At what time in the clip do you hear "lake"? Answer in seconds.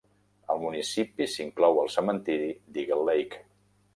3.13-3.45